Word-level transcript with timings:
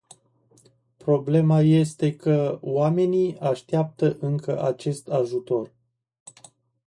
Problema 0.97 1.61
este 1.61 2.15
că 2.15 2.57
oamenii 2.61 3.37
așteaptă 3.39 4.17
încă 4.19 4.63
acest 4.63 5.07
ajutor. 5.07 5.73